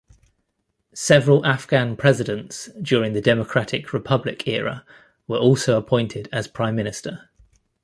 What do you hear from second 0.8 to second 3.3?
Several Afghan presidents during the